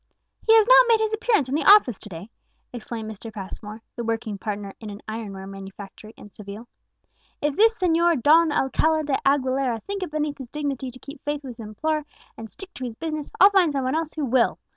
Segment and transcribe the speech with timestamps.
[0.47, 2.31] "He has not made his appearance in the office to day!"
[2.73, 3.31] exclaimed Mr.
[3.31, 6.67] Passmore, the working partner in an ironware manufactory in Seville.
[7.39, 11.43] "If this Señor Don Alcala de Aguilera think it beneath his dignity to keep faith
[11.43, 12.03] with his employer,
[12.35, 14.57] and stick to his business, I'll find some one else who will.